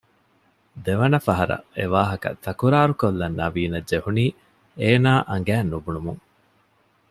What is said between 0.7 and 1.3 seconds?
ދެވަނަ